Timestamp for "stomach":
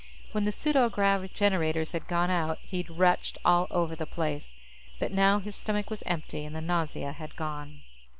5.55-5.91